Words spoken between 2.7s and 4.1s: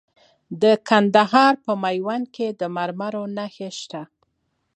مرمرو نښې شته.